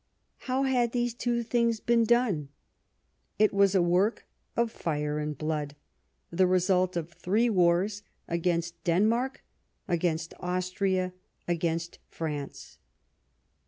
How 0.49 0.63
had 0.63 0.93
these 0.93 1.13
two 1.13 1.43
things 1.43 1.79
been 1.79 2.05
done? 2.05 2.49
It 3.37 3.53
was 3.53 3.75
a 3.75 3.83
work 3.83 4.25
of" 4.57 4.71
fire 4.81 5.19
and 5.19 5.37
blood," 5.37 5.75
the 6.31 6.47
result 6.47 6.97
of 6.97 7.11
three 7.11 7.51
wars, 7.51 8.01
against 8.27 8.83
Denmark, 8.83 9.43
against 9.87 10.33
Austria, 10.39 11.13
against 11.47 11.99
France. 12.07 12.79